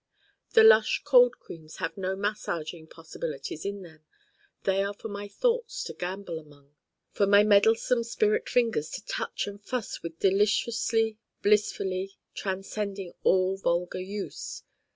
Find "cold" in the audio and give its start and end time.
1.05-1.37